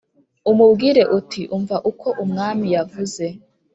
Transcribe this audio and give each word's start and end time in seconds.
umubwire 0.51 1.01
uti 1.17 1.41
umva 1.57 1.75
uko 1.89 2.07
umwami 2.23 2.65
yavuze 2.75 3.25